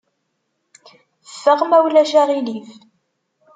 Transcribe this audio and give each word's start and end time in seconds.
Ffeɣ, 1.33 1.59
ma 1.65 1.77
ulac 1.85 2.11
aɣilif. 2.21 2.69